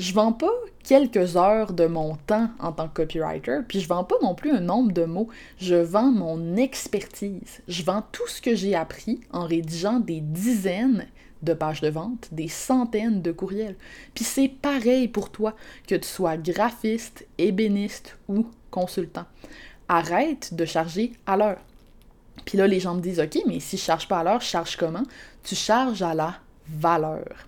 Je 0.00 0.14
vends 0.14 0.32
pas 0.32 0.52
quelques 0.82 1.36
heures 1.36 1.72
de 1.72 1.86
mon 1.86 2.16
temps 2.16 2.48
en 2.58 2.72
tant 2.72 2.88
que 2.88 3.02
copywriter, 3.02 3.58
puis 3.68 3.80
je 3.80 3.88
vends 3.88 4.02
pas 4.02 4.16
non 4.22 4.34
plus 4.34 4.50
un 4.50 4.60
nombre 4.60 4.92
de 4.92 5.04
mots, 5.04 5.28
je 5.58 5.76
vends 5.76 6.10
mon 6.10 6.56
expertise. 6.56 7.60
Je 7.68 7.82
vends 7.82 8.02
tout 8.10 8.26
ce 8.26 8.40
que 8.40 8.54
j'ai 8.54 8.74
appris 8.74 9.20
en 9.30 9.46
rédigeant 9.46 10.00
des 10.00 10.20
dizaines 10.20 11.06
de 11.42 11.52
pages 11.52 11.80
de 11.80 11.88
vente, 11.88 12.28
des 12.32 12.48
centaines 12.48 13.22
de 13.22 13.32
courriels. 13.32 13.76
Puis 14.14 14.24
c'est 14.24 14.48
pareil 14.48 15.08
pour 15.08 15.30
toi, 15.30 15.54
que 15.86 15.94
tu 15.94 16.08
sois 16.08 16.36
graphiste, 16.36 17.26
ébéniste 17.38 18.16
ou 18.28 18.46
consultant. 18.70 19.26
Arrête 19.88 20.54
de 20.54 20.64
charger 20.64 21.12
à 21.26 21.36
l'heure. 21.36 21.60
Puis 22.46 22.56
là, 22.56 22.66
les 22.66 22.80
gens 22.80 22.94
me 22.94 23.00
disent, 23.00 23.20
OK, 23.20 23.38
mais 23.46 23.60
si 23.60 23.76
je 23.76 23.82
charge 23.82 24.08
pas 24.08 24.20
à 24.20 24.24
l'heure, 24.24 24.40
je 24.40 24.46
charge 24.46 24.76
comment? 24.76 25.04
Tu 25.42 25.54
charges 25.54 26.02
à 26.02 26.14
la 26.14 26.36
valeur. 26.68 27.46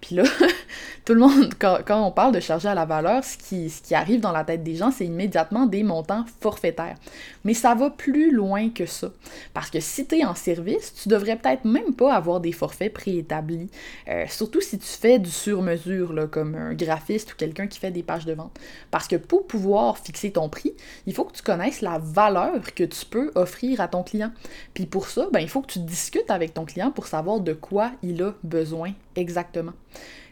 Puis 0.00 0.14
là, 0.16 0.24
tout 1.08 1.14
le 1.14 1.20
monde, 1.20 1.54
quand, 1.58 2.06
on 2.06 2.10
parle 2.10 2.34
de 2.34 2.40
charger 2.40 2.68
à 2.68 2.74
la 2.74 2.84
valeur, 2.84 3.24
ce 3.24 3.38
qui, 3.38 3.94
arrive 3.94 4.20
dans 4.20 4.30
la 4.30 4.44
tête 4.44 4.62
des 4.62 4.74
gens, 4.74 4.90
c'est 4.90 5.06
immédiatement 5.06 5.64
des 5.64 5.82
montants 5.82 6.26
forfaitaires. 6.42 6.96
Mais 7.44 7.54
ça 7.54 7.74
va 7.74 7.88
plus 7.88 8.30
loin 8.30 8.68
que 8.68 8.84
ça. 8.84 9.10
Parce 9.54 9.70
que 9.70 9.80
si 9.80 10.06
tu 10.06 10.18
es 10.18 10.24
en 10.26 10.34
service, 10.34 10.92
tu 11.02 11.08
devrais 11.08 11.36
peut-être 11.36 11.64
même 11.64 11.94
pas 11.94 12.12
avoir 12.12 12.40
des 12.40 12.52
forfaits 12.52 12.92
préétablis. 12.92 13.70
Euh, 14.08 14.26
surtout 14.28 14.60
si 14.60 14.78
tu 14.78 14.86
fais 14.86 15.18
du 15.18 15.30
sur-mesure, 15.30 16.28
comme 16.30 16.54
un 16.54 16.74
graphiste 16.74 17.32
ou 17.32 17.36
quelqu'un 17.36 17.68
qui 17.68 17.78
fait 17.78 17.90
des 17.90 18.02
pages 18.02 18.26
de 18.26 18.34
vente. 18.34 18.58
Parce 18.90 19.08
que 19.08 19.16
pour 19.16 19.46
pouvoir 19.46 19.96
fixer 19.96 20.32
ton 20.32 20.50
prix, 20.50 20.74
il 21.06 21.14
faut 21.14 21.24
que 21.24 21.32
tu 21.32 21.42
connaisses 21.42 21.80
la 21.80 21.96
valeur 21.96 22.74
que 22.74 22.84
tu 22.84 23.06
peux 23.06 23.30
offrir 23.34 23.80
à 23.80 23.88
ton 23.88 24.02
client. 24.02 24.30
Puis 24.74 24.84
pour 24.84 25.08
ça, 25.08 25.26
ben, 25.32 25.40
il 25.40 25.48
faut 25.48 25.62
que 25.62 25.72
tu 25.72 25.78
discutes 25.78 26.30
avec 26.30 26.52
ton 26.52 26.66
client 26.66 26.90
pour 26.90 27.06
savoir 27.06 27.40
de 27.40 27.54
quoi 27.54 27.92
il 28.02 28.22
a 28.22 28.34
besoin 28.42 28.92
exactement. 29.16 29.72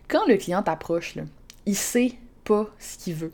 Quand 0.08 0.26
le 0.26 0.36
client 0.36 0.62
t'approche, 0.62 1.16
il 1.66 1.76
sait 1.76 2.12
pas 2.44 2.68
ce 2.78 2.96
qu'il 2.96 3.14
veut. 3.14 3.32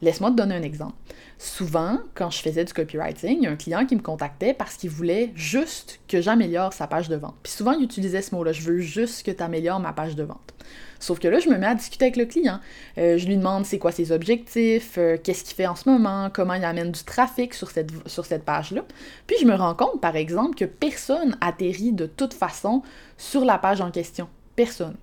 Laisse-moi 0.00 0.30
te 0.30 0.36
donner 0.36 0.56
un 0.56 0.62
exemple. 0.62 0.94
Souvent, 1.38 1.98
quand 2.14 2.30
je 2.30 2.40
faisais 2.40 2.64
du 2.64 2.72
copywriting, 2.72 3.38
il 3.38 3.44
y 3.44 3.46
a 3.46 3.50
un 3.50 3.56
client 3.56 3.86
qui 3.86 3.94
me 3.94 4.00
contactait 4.00 4.54
parce 4.54 4.76
qu'il 4.76 4.90
voulait 4.90 5.32
juste 5.34 6.00
que 6.08 6.20
j'améliore 6.20 6.72
sa 6.72 6.88
page 6.88 7.08
de 7.08 7.16
vente. 7.16 7.36
Puis 7.42 7.52
souvent, 7.52 7.72
il 7.72 7.84
utilisait 7.84 8.22
ce 8.22 8.34
mot-là, 8.34 8.52
je 8.52 8.62
veux 8.62 8.78
juste 8.78 9.24
que 9.24 9.30
tu 9.30 9.42
améliores 9.42 9.78
ma 9.80 9.92
page 9.92 10.16
de 10.16 10.24
vente. 10.24 10.54
Sauf 10.98 11.18
que 11.18 11.28
là, 11.28 11.40
je 11.40 11.48
me 11.48 11.56
mets 11.56 11.66
à 11.66 11.74
discuter 11.74 12.06
avec 12.06 12.16
le 12.16 12.24
client. 12.24 12.58
Euh, 12.98 13.18
je 13.18 13.26
lui 13.26 13.36
demande 13.36 13.64
c'est 13.64 13.78
quoi 13.78 13.92
ses 13.92 14.12
objectifs, 14.12 14.94
euh, 14.98 15.16
qu'est-ce 15.22 15.44
qu'il 15.44 15.54
fait 15.54 15.66
en 15.66 15.76
ce 15.76 15.88
moment, 15.88 16.30
comment 16.32 16.54
il 16.54 16.64
amène 16.64 16.90
du 16.90 17.04
trafic 17.04 17.54
sur 17.54 17.70
cette, 17.70 17.90
sur 18.06 18.24
cette 18.24 18.44
page-là. 18.44 18.84
Puis 19.26 19.36
je 19.40 19.46
me 19.46 19.54
rends 19.54 19.74
compte, 19.74 20.00
par 20.00 20.16
exemple, 20.16 20.56
que 20.56 20.64
personne 20.64 21.36
atterrit 21.40 21.92
de 21.92 22.06
toute 22.06 22.34
façon 22.34 22.82
sur 23.18 23.44
la 23.44 23.58
page 23.58 23.80
en 23.80 23.90
question. 23.90 24.28
Personne. 24.56 24.96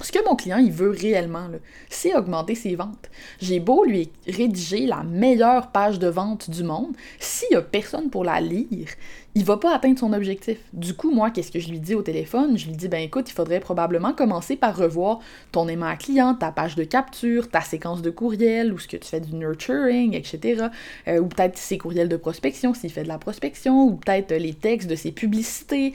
Ce 0.00 0.12
que 0.12 0.24
mon 0.24 0.36
client, 0.36 0.58
il 0.58 0.72
veut 0.72 0.90
réellement, 0.90 1.48
c'est 1.88 2.14
augmenter 2.14 2.54
ses 2.54 2.74
ventes. 2.74 3.10
J'ai 3.40 3.60
beau 3.60 3.84
lui 3.84 4.10
rédiger 4.26 4.86
la 4.86 5.02
meilleure 5.02 5.72
page 5.72 5.98
de 5.98 6.08
vente 6.08 6.50
du 6.50 6.62
monde, 6.64 6.94
s'il 7.18 7.48
n'y 7.50 7.56
a 7.56 7.62
personne 7.62 8.10
pour 8.10 8.24
la 8.24 8.40
lire, 8.40 8.88
il 9.34 9.44
va 9.44 9.58
pas 9.58 9.74
atteindre 9.74 9.98
son 9.98 10.14
objectif. 10.14 10.58
Du 10.72 10.94
coup, 10.94 11.10
moi, 11.10 11.30
qu'est-ce 11.30 11.52
que 11.52 11.60
je 11.60 11.68
lui 11.68 11.78
dis 11.78 11.94
au 11.94 12.00
téléphone? 12.00 12.56
Je 12.56 12.66
lui 12.66 12.74
dis, 12.74 12.88
ben 12.88 13.02
écoute, 13.02 13.28
il 13.28 13.34
faudrait 13.34 13.60
probablement 13.60 14.14
commencer 14.14 14.56
par 14.56 14.74
revoir 14.74 15.20
ton 15.52 15.68
aimant 15.68 15.86
à 15.86 15.96
client, 15.96 16.34
ta 16.34 16.50
page 16.52 16.74
de 16.74 16.84
capture, 16.84 17.50
ta 17.50 17.60
séquence 17.60 18.00
de 18.00 18.08
courriel, 18.10 18.72
ou 18.72 18.78
ce 18.78 18.88
que 18.88 18.96
tu 18.96 19.06
fais 19.06 19.20
du 19.20 19.34
nurturing, 19.34 20.14
etc. 20.14 20.68
Euh, 21.08 21.20
ou 21.20 21.26
peut-être 21.26 21.58
ses 21.58 21.76
courriels 21.76 22.08
de 22.08 22.16
prospection, 22.16 22.72
s'il 22.72 22.90
fait 22.90 23.02
de 23.02 23.08
la 23.08 23.18
prospection, 23.18 23.84
ou 23.84 23.96
peut-être 23.96 24.34
les 24.34 24.54
textes 24.54 24.88
de 24.88 24.96
ses 24.96 25.12
publicités. 25.12 25.92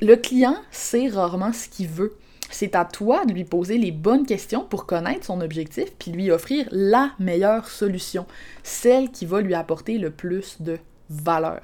Le 0.00 0.16
client 0.16 0.56
sait 0.72 1.08
rarement 1.08 1.52
ce 1.52 1.68
qu'il 1.68 1.86
veut. 1.86 2.16
C'est 2.50 2.74
à 2.74 2.84
toi 2.84 3.24
de 3.26 3.32
lui 3.32 3.44
poser 3.44 3.78
les 3.78 3.92
bonnes 3.92 4.26
questions 4.26 4.64
pour 4.64 4.86
connaître 4.86 5.26
son 5.26 5.40
objectif 5.40 5.92
puis 5.98 6.10
lui 6.10 6.30
offrir 6.30 6.66
la 6.70 7.12
meilleure 7.18 7.68
solution, 7.68 8.26
celle 8.62 9.10
qui 9.10 9.26
va 9.26 9.40
lui 9.40 9.54
apporter 9.54 9.98
le 9.98 10.10
plus 10.10 10.60
de 10.60 10.78
valeur. 11.10 11.60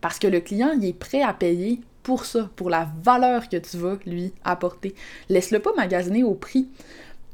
Parce 0.00 0.18
que 0.18 0.26
le 0.26 0.40
client, 0.40 0.80
est 0.80 0.92
prêt 0.92 1.22
à 1.22 1.32
payer 1.32 1.80
pour 2.02 2.24
ça, 2.24 2.48
pour 2.56 2.70
la 2.70 2.88
valeur 3.02 3.48
que 3.48 3.56
tu 3.56 3.76
vas 3.76 3.98
lui 4.06 4.32
apporter. 4.44 4.94
Laisse-le 5.28 5.58
pas 5.58 5.74
magasiner 5.76 6.24
au 6.24 6.34
prix. 6.34 6.68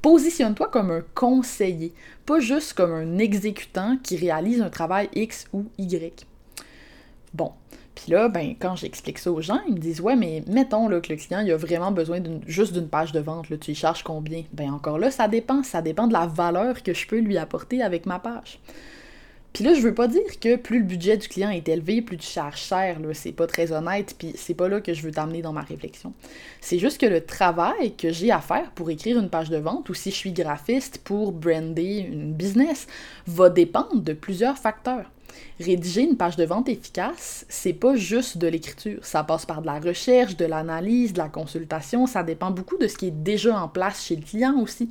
Positionne-toi 0.02 0.68
comme 0.68 0.90
un 0.90 1.02
conseiller, 1.14 1.92
pas 2.26 2.40
juste 2.40 2.74
comme 2.74 2.92
un 2.92 3.18
exécutant 3.18 3.96
qui 4.02 4.16
réalise 4.16 4.60
un 4.60 4.70
travail 4.70 5.08
X 5.14 5.46
ou 5.52 5.66
Y. 5.78 6.26
Bon, 7.32 7.52
puis 7.94 8.12
là, 8.12 8.28
ben, 8.28 8.54
quand 8.58 8.76
j'explique 8.76 9.18
ça 9.18 9.30
aux 9.30 9.40
gens, 9.40 9.60
ils 9.68 9.74
me 9.74 9.78
disent 9.78 10.00
Ouais, 10.00 10.16
mais 10.16 10.42
mettons 10.46 10.88
là, 10.88 11.00
que 11.00 11.12
le 11.12 11.16
client 11.16 11.40
il 11.40 11.52
a 11.52 11.56
vraiment 11.56 11.92
besoin 11.92 12.20
juste 12.46 12.72
d'une 12.72 12.88
page 12.88 13.12
de 13.12 13.20
vente, 13.20 13.46
tu 13.60 13.70
y 13.70 13.74
charges 13.74 14.02
combien? 14.02 14.42
Ben 14.52 14.72
encore 14.72 14.98
là, 14.98 15.10
ça 15.10 15.28
dépend. 15.28 15.62
Ça 15.62 15.82
dépend 15.82 16.06
de 16.06 16.12
la 16.12 16.26
valeur 16.26 16.82
que 16.82 16.92
je 16.92 17.06
peux 17.06 17.18
lui 17.18 17.38
apporter 17.38 17.82
avec 17.82 18.06
ma 18.06 18.18
page. 18.18 18.58
Puis 19.54 19.62
là, 19.62 19.72
je 19.72 19.80
veux 19.80 19.94
pas 19.94 20.08
dire 20.08 20.40
que 20.40 20.56
plus 20.56 20.80
le 20.80 20.84
budget 20.84 21.16
du 21.16 21.28
client 21.28 21.48
est 21.48 21.68
élevé, 21.68 22.02
plus 22.02 22.16
tu 22.16 22.26
charges 22.26 22.60
cher, 22.60 22.98
là, 22.98 23.14
c'est 23.14 23.30
pas 23.30 23.46
très 23.46 23.70
honnête, 23.70 24.16
puis 24.18 24.32
c'est 24.34 24.54
pas 24.54 24.68
là 24.68 24.80
que 24.80 24.92
je 24.92 25.02
veux 25.02 25.12
t'amener 25.12 25.42
dans 25.42 25.52
ma 25.52 25.62
réflexion. 25.62 26.12
C'est 26.60 26.80
juste 26.80 27.00
que 27.00 27.06
le 27.06 27.24
travail 27.24 27.94
que 27.94 28.10
j'ai 28.10 28.32
à 28.32 28.40
faire 28.40 28.72
pour 28.72 28.90
écrire 28.90 29.16
une 29.16 29.30
page 29.30 29.50
de 29.50 29.56
vente, 29.58 29.88
ou 29.88 29.94
si 29.94 30.10
je 30.10 30.16
suis 30.16 30.32
graphiste 30.32 30.98
pour 31.04 31.30
brander 31.30 31.98
une 31.98 32.32
business, 32.32 32.88
va 33.28 33.48
dépendre 33.48 34.00
de 34.00 34.12
plusieurs 34.12 34.58
facteurs. 34.58 35.08
Rédiger 35.60 36.02
une 36.02 36.16
page 36.16 36.36
de 36.36 36.44
vente 36.44 36.68
efficace, 36.68 37.46
c'est 37.48 37.72
pas 37.72 37.94
juste 37.96 38.38
de 38.38 38.46
l'écriture. 38.46 38.98
Ça 39.02 39.22
passe 39.24 39.46
par 39.46 39.62
de 39.62 39.66
la 39.66 39.78
recherche, 39.78 40.36
de 40.36 40.44
l'analyse, 40.44 41.12
de 41.12 41.18
la 41.18 41.28
consultation. 41.28 42.06
Ça 42.06 42.22
dépend 42.22 42.50
beaucoup 42.50 42.76
de 42.76 42.88
ce 42.88 42.96
qui 42.96 43.08
est 43.08 43.22
déjà 43.22 43.58
en 43.58 43.68
place 43.68 44.04
chez 44.04 44.16
le 44.16 44.22
client 44.22 44.58
aussi. 44.60 44.90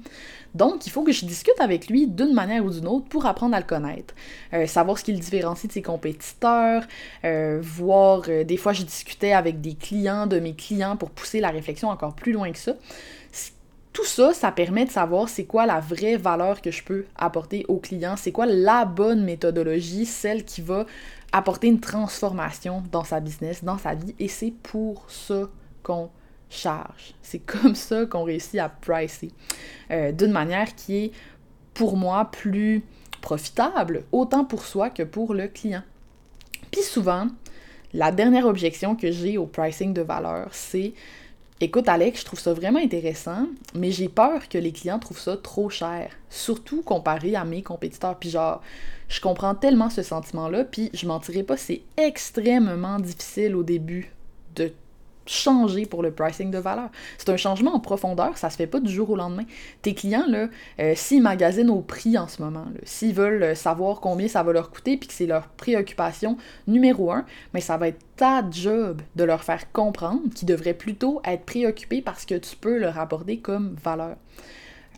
Donc, 0.53 0.85
il 0.85 0.91
faut 0.91 1.03
que 1.03 1.11
je 1.11 1.25
discute 1.25 1.59
avec 1.59 1.87
lui 1.87 2.07
d'une 2.07 2.33
manière 2.33 2.63
ou 2.63 2.69
d'une 2.69 2.87
autre 2.87 3.05
pour 3.05 3.25
apprendre 3.25 3.55
à 3.55 3.59
le 3.59 3.65
connaître. 3.65 4.13
Euh, 4.53 4.67
savoir 4.67 4.97
ce 4.97 5.03
qui 5.03 5.11
le 5.11 5.19
différencie 5.19 5.67
de 5.67 5.73
ses 5.73 5.81
compétiteurs, 5.81 6.83
euh, 7.25 7.59
voir, 7.61 8.23
euh, 8.27 8.43
des 8.43 8.57
fois 8.57 8.73
je 8.73 8.83
discutais 8.83 9.33
avec 9.33 9.61
des 9.61 9.73
clients 9.73 10.27
de 10.27 10.39
mes 10.39 10.53
clients 10.53 10.95
pour 10.95 11.09
pousser 11.09 11.39
la 11.39 11.49
réflexion 11.49 11.89
encore 11.89 12.13
plus 12.13 12.33
loin 12.33 12.51
que 12.51 12.59
ça. 12.59 12.73
Tout 13.93 14.05
ça, 14.05 14.33
ça 14.33 14.51
permet 14.51 14.85
de 14.85 14.91
savoir 14.91 15.29
c'est 15.29 15.45
quoi 15.45 15.67
la 15.67 15.79
vraie 15.79 16.17
valeur 16.17 16.61
que 16.61 16.71
je 16.71 16.83
peux 16.83 17.05
apporter 17.15 17.63
au 17.67 17.77
client, 17.77 18.15
c'est 18.17 18.31
quoi 18.31 18.47
la 18.47 18.85
bonne 18.85 19.23
méthodologie, 19.23 20.07
celle 20.07 20.43
qui 20.43 20.61
va 20.61 20.85
apporter 21.31 21.67
une 21.67 21.79
transformation 21.79 22.83
dans 22.91 23.03
sa 23.03 23.19
business, 23.19 23.63
dans 23.63 23.77
sa 23.77 23.93
vie, 23.93 24.15
et 24.19 24.27
c'est 24.27 24.51
pour 24.63 25.05
ça 25.09 25.47
qu'on 25.83 26.09
charge. 26.49 27.13
C'est 27.21 27.39
comme 27.45 27.75
ça 27.75 28.05
qu'on 28.07 28.23
réussit 28.23 28.59
à 28.59 28.69
pricer 28.69 29.31
euh, 29.91 30.11
d'une 30.11 30.31
manière 30.31 30.73
qui 30.75 30.97
est 30.97 31.11
pour 31.75 31.95
moi 31.95 32.25
plus 32.31 32.83
profitable, 33.21 34.03
autant 34.11 34.43
pour 34.43 34.65
soi 34.65 34.89
que 34.89 35.03
pour 35.03 35.33
le 35.33 35.47
client. 35.47 35.83
Puis 36.71 36.81
souvent, 36.81 37.27
la 37.93 38.11
dernière 38.11 38.47
objection 38.47 38.95
que 38.95 39.11
j'ai 39.11 39.37
au 39.37 39.45
pricing 39.45 39.93
de 39.93 40.01
valeur, 40.01 40.49
c'est 40.51 40.93
Écoute, 41.61 41.87
Alex, 41.87 42.21
je 42.21 42.25
trouve 42.25 42.39
ça 42.39 42.53
vraiment 42.53 42.79
intéressant, 42.79 43.47
mais 43.75 43.91
j'ai 43.91 44.09
peur 44.09 44.49
que 44.49 44.57
les 44.57 44.71
clients 44.71 44.99
trouvent 44.99 45.19
ça 45.19 45.37
trop 45.37 45.69
cher, 45.69 46.09
surtout 46.29 46.81
comparé 46.81 47.35
à 47.35 47.45
mes 47.45 47.61
compétiteurs. 47.61 48.17
Puis 48.17 48.31
genre, 48.31 48.61
je 49.07 49.21
comprends 49.21 49.55
tellement 49.55 49.89
ce 49.89 50.01
sentiment-là, 50.01 50.65
puis 50.65 50.89
je 50.93 51.07
mentirais 51.07 51.43
pas, 51.43 51.55
c'est 51.55 51.81
extrêmement 51.95 52.99
difficile 52.99 53.55
au 53.55 53.63
début 53.63 54.11
de 54.55 54.73
changer 55.25 55.85
pour 55.85 56.03
le 56.03 56.11
pricing 56.11 56.51
de 56.51 56.57
valeur. 56.57 56.89
C'est 57.17 57.29
un 57.29 57.37
changement 57.37 57.73
en 57.73 57.79
profondeur, 57.79 58.37
ça 58.37 58.49
se 58.49 58.57
fait 58.57 58.67
pas 58.67 58.79
du 58.79 58.91
jour 58.91 59.09
au 59.09 59.15
lendemain. 59.15 59.45
Tes 59.81 59.93
clients, 59.93 60.25
là, 60.27 60.47
euh, 60.79 60.93
s'ils 60.95 61.21
magasinent 61.21 61.69
au 61.69 61.81
prix 61.81 62.17
en 62.17 62.27
ce 62.27 62.41
moment, 62.41 62.65
s'ils 62.83 63.13
veulent 63.13 63.43
euh, 63.43 63.55
savoir 63.55 63.99
combien 63.99 64.27
ça 64.27 64.43
va 64.43 64.53
leur 64.53 64.69
coûter, 64.69 64.97
puis 64.97 65.07
que 65.07 65.13
c'est 65.13 65.25
leur 65.25 65.47
préoccupation 65.47 66.37
numéro 66.67 67.11
un, 67.11 67.25
mais 67.53 67.61
ça 67.61 67.77
va 67.77 67.87
être 67.87 67.99
ta 68.15 68.43
job 68.49 69.01
de 69.15 69.23
leur 69.23 69.43
faire 69.43 69.71
comprendre 69.71 70.21
qu'ils 70.35 70.47
devraient 70.47 70.73
plutôt 70.73 71.21
être 71.25 71.45
préoccupés 71.45 72.01
parce 72.01 72.25
que 72.25 72.35
tu 72.35 72.55
peux 72.55 72.77
leur 72.77 72.99
apporter 72.99 73.39
comme 73.39 73.75
valeur 73.83 74.15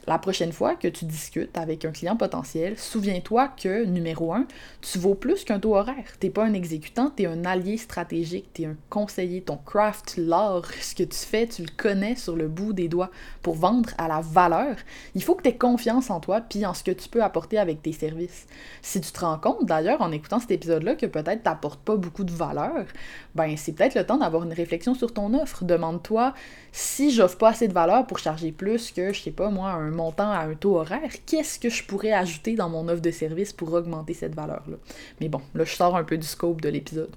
la 0.08 0.20
prochaine 0.20 0.52
fois 0.52 0.76
que 0.76 0.88
tu 0.88 1.06
discutes 1.06 1.58
avec 1.58 1.86
un 1.86 1.92
client 1.92 2.16
potentiel, 2.16 2.78
souviens-toi 2.78 3.50
que, 3.62 3.86
numéro 3.86 4.34
un, 4.34 4.46
tu 4.82 5.00
vaux 5.00 5.16
plus 5.16 5.44
qu'un 5.44 5.60
taux 5.60 5.76
horaire. 5.76 6.06
T'es 6.20 6.30
pas 6.30 6.46
un 6.46 6.54
exécutant, 6.54 7.12
tu 7.16 7.24
es 7.24 7.26
un 7.26 7.46
allié 7.46 7.78
stratégique, 7.78 8.50
tu 8.54 8.64
es 8.64 8.66
un 8.66 8.76
conseiller. 8.90 9.42
Ton 9.42 9.58
craft, 9.58 10.16
l'art, 10.18 10.72
ce 10.82 10.94
que 10.96 11.04
tu 11.04 11.18
fais, 11.18 11.48
tu 11.48 11.64
le 11.64 11.70
connais 11.76 12.16
sur 12.16 12.36
le 12.36 12.48
bout 12.48 12.74
des 12.74 12.88
doigts. 12.88 13.10
Pour 13.42 13.56
vendre 13.56 13.90
à 13.98 14.08
la 14.08 14.22
valeur, 14.22 14.76
il 15.16 15.24
faut 15.24 15.36
que 15.36 15.44
tu 15.44 15.50
aies 15.50 15.58
confiance 15.58 16.10
en 16.10 16.20
toi 16.20 16.42
puis 16.42 16.66
en 16.66 16.74
ce 16.74 16.84
que 16.84 16.92
tu 16.92 17.10
peux 17.10 17.24
apporter 17.24 17.58
avec 17.58 17.82
tes 17.82 17.92
services. 17.92 18.46
Si 18.82 19.02
tu 19.02 19.12
te 19.12 19.20
rends 19.20 19.40
compte, 19.40 19.66
d'ailleurs, 19.66 20.02
en 20.02 20.12
écoutant 20.12 20.40
cet 20.40 20.52
épisode-là, 20.52 20.96
que 20.96 21.06
peut-être 21.06 21.44
t'apportes 21.44 21.82
pas 21.82 21.96
beaucoup 21.96 22.24
de 22.24 22.32
valeur, 22.32 22.86
ben 23.34 23.58
c'est 23.58 23.72
peut-être 23.72 23.96
le 23.96 24.06
temps 24.06 24.18
d'avoir 24.18 24.44
une 24.44 24.54
réflexion 24.54 24.94
sur 24.94 25.14
ton 25.14 25.34
offre. 25.34 25.64
Demande-toi 25.64 26.34
si 26.72 27.12
j'offre 27.12 27.38
pas 27.38 27.50
assez 27.50 27.68
de 27.68 27.74
valeur 27.74 28.06
pour 28.06 28.20
charger 28.20 28.52
plus 28.52 28.92
que, 28.92 29.14
je 29.14 29.22
sais 29.22 29.32
pas 29.32 29.50
moi, 29.50 29.72
un 29.72 29.95
montant 29.96 30.32
à 30.32 30.40
un 30.40 30.54
taux 30.54 30.78
horaire, 30.78 31.12
qu'est-ce 31.26 31.58
que 31.58 31.70
je 31.70 31.84
pourrais 31.84 32.12
ajouter 32.12 32.54
dans 32.56 32.70
mon 32.70 32.88
offre 32.88 33.02
de 33.02 33.12
service 33.12 33.54
pour 33.54 33.74
augmenter 33.74 34.14
cette 34.14 34.36
valeur-là? 34.36 34.78
Mais 35.20 35.30
bon, 35.30 35.42
là, 35.56 35.64
je 35.64 35.76
sors 35.76 35.96
un 35.96 36.04
peu 36.04 36.18
du 36.18 36.28
scope 36.28 36.62
de 36.62 36.70
l'épisode. 36.70 37.16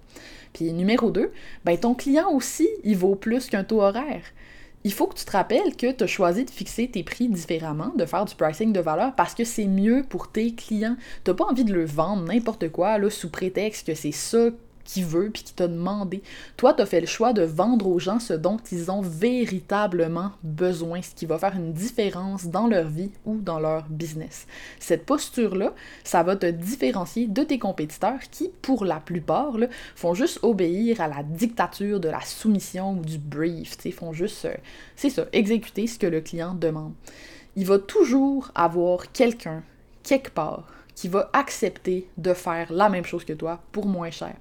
Puis 0.52 0.72
numéro 0.72 1.10
2, 1.10 1.30
ben 1.64 1.78
ton 1.78 1.94
client 1.94 2.30
aussi, 2.32 2.68
il 2.84 2.96
vaut 2.96 3.14
plus 3.14 3.46
qu'un 3.46 3.64
taux 3.64 3.82
horaire. 3.82 4.22
Il 4.84 4.92
faut 4.92 5.06
que 5.06 5.18
tu 5.18 5.24
te 5.24 5.32
rappelles 5.32 5.76
que 5.76 5.90
tu 5.90 6.04
as 6.04 6.06
choisi 6.06 6.44
de 6.44 6.50
fixer 6.50 6.88
tes 6.88 7.02
prix 7.02 7.28
différemment, 7.28 7.92
de 7.96 8.06
faire 8.06 8.24
du 8.24 8.34
pricing 8.34 8.72
de 8.72 8.80
valeur 8.80 9.14
parce 9.16 9.34
que 9.34 9.44
c'est 9.44 9.66
mieux 9.66 10.04
pour 10.08 10.30
tes 10.30 10.54
clients. 10.54 10.96
Tu 11.24 11.34
pas 11.34 11.44
envie 11.44 11.64
de 11.64 11.74
le 11.74 11.84
vendre 11.84 12.22
n'importe 12.22 12.70
quoi 12.70 12.96
là, 12.98 13.10
sous 13.10 13.28
prétexte 13.28 13.86
que 13.88 13.94
c'est 13.94 14.12
ça 14.12 14.50
qui 14.88 15.02
veut 15.02 15.30
puis 15.30 15.42
qui 15.42 15.52
t'a 15.52 15.68
demandé. 15.68 16.22
Toi, 16.56 16.72
tu 16.72 16.80
as 16.82 16.86
fait 16.86 17.00
le 17.00 17.06
choix 17.06 17.34
de 17.34 17.42
vendre 17.42 17.86
aux 17.86 17.98
gens 17.98 18.18
ce 18.18 18.32
dont 18.32 18.56
ils 18.72 18.90
ont 18.90 19.02
véritablement 19.02 20.32
besoin, 20.42 21.02
ce 21.02 21.14
qui 21.14 21.26
va 21.26 21.38
faire 21.38 21.54
une 21.54 21.74
différence 21.74 22.46
dans 22.46 22.66
leur 22.66 22.88
vie 22.88 23.10
ou 23.26 23.36
dans 23.36 23.60
leur 23.60 23.84
business. 23.90 24.46
Cette 24.80 25.04
posture-là, 25.04 25.74
ça 26.04 26.22
va 26.22 26.36
te 26.36 26.46
différencier 26.46 27.26
de 27.26 27.42
tes 27.42 27.58
compétiteurs 27.58 28.20
qui, 28.30 28.50
pour 28.62 28.86
la 28.86 28.98
plupart, 28.98 29.52
font 29.94 30.14
juste 30.14 30.40
obéir 30.42 31.02
à 31.02 31.08
la 31.08 31.22
dictature 31.22 32.00
de 32.00 32.08
la 32.08 32.22
soumission 32.22 32.92
ou 32.92 33.04
du 33.04 33.18
brief. 33.18 33.76
Ils 33.84 33.92
font 33.92 34.14
juste, 34.14 34.46
euh, 34.46 34.54
c'est 34.96 35.10
ça, 35.10 35.26
exécuter 35.32 35.86
ce 35.86 35.98
que 35.98 36.06
le 36.06 36.22
client 36.22 36.54
demande. 36.54 36.94
Il 37.56 37.66
va 37.66 37.78
toujours 37.78 38.50
avoir 38.54 39.12
quelqu'un, 39.12 39.62
quelque 40.02 40.30
part, 40.30 40.77
qui 40.98 41.06
va 41.06 41.30
accepter 41.32 42.08
de 42.16 42.34
faire 42.34 42.72
la 42.72 42.88
même 42.88 43.04
chose 43.04 43.24
que 43.24 43.32
toi 43.32 43.60
pour 43.70 43.86
moins 43.86 44.10
cher. 44.10 44.34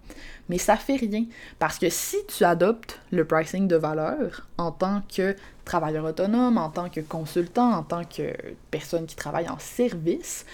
Mais 0.50 0.58
ça 0.58 0.76
fait 0.76 0.96
rien 0.96 1.26
parce 1.60 1.78
que 1.78 1.88
si 1.88 2.18
tu 2.28 2.44
adoptes 2.44 3.00
le 3.12 3.26
pricing 3.26 3.68
de 3.68 3.76
valeur 3.76 4.48
en 4.58 4.72
tant 4.72 5.04
que 5.08 5.36
travailleur 5.66 6.04
autonome, 6.06 6.58
en 6.58 6.72
tant 6.72 6.90
que 6.90 7.02
consultant, 7.02 7.74
en 7.74 7.84
tant 7.84 8.06
que 8.06 8.34
personne 8.72 9.06
qui 9.06 9.16
travaille 9.16 9.48
en 9.48 9.60
service, 9.60 10.48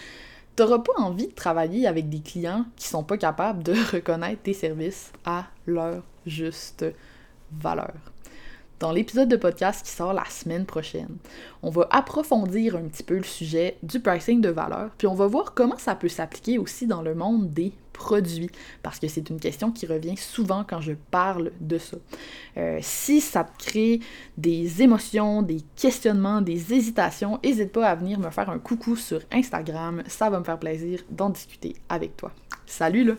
tu 0.57 0.63
n'auras 0.63 0.79
pas 0.79 1.01
envie 1.01 1.27
de 1.27 1.33
travailler 1.33 1.87
avec 1.87 2.09
des 2.09 2.19
clients 2.19 2.65
qui 2.75 2.89
sont 2.89 3.05
pas 3.05 3.17
capables 3.17 3.63
de 3.63 3.73
reconnaître 3.93 4.41
tes 4.41 4.53
services 4.53 5.13
à 5.23 5.45
leur 5.65 6.03
juste 6.25 6.85
valeur 7.49 7.93
dans 8.83 8.91
l'épisode 8.91 9.29
de 9.29 9.37
podcast 9.37 9.85
qui 9.85 9.93
sort 9.93 10.11
la 10.11 10.25
semaine 10.25 10.65
prochaine. 10.65 11.15
On 11.61 11.69
va 11.69 11.87
approfondir 11.89 12.75
un 12.75 12.81
petit 12.81 13.01
peu 13.01 13.15
le 13.15 13.23
sujet 13.23 13.77
du 13.81 14.01
pricing 14.01 14.41
de 14.41 14.49
valeur, 14.49 14.89
puis 14.97 15.07
on 15.07 15.13
va 15.13 15.25
voir 15.25 15.53
comment 15.53 15.77
ça 15.77 15.95
peut 15.95 16.09
s'appliquer 16.09 16.57
aussi 16.57 16.85
dans 16.85 17.01
le 17.01 17.15
monde 17.15 17.49
des 17.49 17.71
produits, 17.93 18.49
parce 18.81 18.99
que 18.99 19.07
c'est 19.07 19.29
une 19.29 19.39
question 19.39 19.71
qui 19.71 19.85
revient 19.85 20.17
souvent 20.17 20.65
quand 20.67 20.81
je 20.81 20.91
parle 21.11 21.53
de 21.61 21.77
ça. 21.77 21.95
Euh, 22.57 22.79
si 22.81 23.21
ça 23.21 23.45
te 23.45 23.63
crée 23.63 24.01
des 24.37 24.81
émotions, 24.81 25.43
des 25.43 25.61
questionnements, 25.77 26.41
des 26.41 26.73
hésitations, 26.73 27.39
n'hésite 27.41 27.71
pas 27.71 27.87
à 27.87 27.95
venir 27.95 28.19
me 28.19 28.31
faire 28.31 28.49
un 28.49 28.59
coucou 28.59 28.97
sur 28.97 29.21
Instagram, 29.31 30.03
ça 30.07 30.29
va 30.29 30.39
me 30.39 30.43
faire 30.43 30.59
plaisir 30.59 30.99
d'en 31.09 31.29
discuter 31.29 31.73
avec 31.87 32.17
toi. 32.17 32.33
Salut 32.65 33.05
là! 33.05 33.13